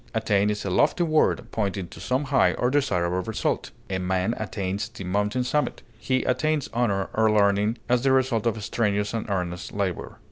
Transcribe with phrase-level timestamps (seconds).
[0.15, 4.89] Attain is a lofty word, pointing to some high or desirable result; a man attains
[4.89, 9.71] the mountain summit, he attains honor or learning as the result of strenuous and earnest
[9.73, 10.17] labor.